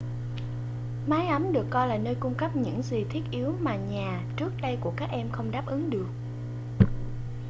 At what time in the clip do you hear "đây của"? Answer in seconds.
4.61-4.93